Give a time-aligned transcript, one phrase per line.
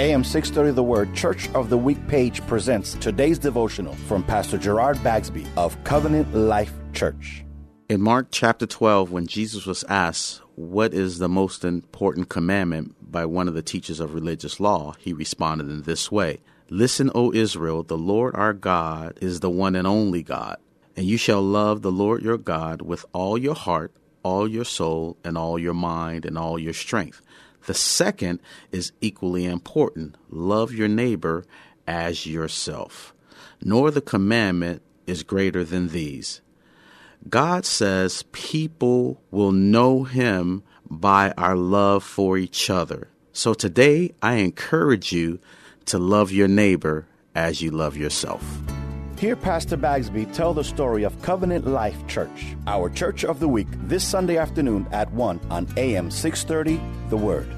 [0.00, 5.02] AM 630 The Word Church of the Week page presents today's devotional from Pastor Gerard
[5.02, 7.44] Bagsby of Covenant Life Church.
[7.88, 13.26] In Mark chapter 12, when Jesus was asked, What is the most important commandment by
[13.26, 16.38] one of the teachers of religious law, he responded in this way
[16.70, 20.58] Listen, O Israel, the Lord our God is the one and only God,
[20.96, 25.16] and you shall love the Lord your God with all your heart, all your soul,
[25.24, 27.20] and all your mind, and all your strength.
[27.66, 28.40] The second
[28.72, 31.44] is equally important love your neighbor
[31.86, 33.14] as yourself.
[33.62, 36.40] Nor the commandment is greater than these.
[37.28, 43.08] God says people will know Him by our love for each other.
[43.32, 45.38] So today, I encourage you
[45.86, 48.44] to love your neighbor as you love yourself.
[49.18, 53.66] Hear Pastor Bagsby tell the story of Covenant Life Church, our church of the week,
[53.72, 57.57] this Sunday afternoon at 1 on AM 630 The Word.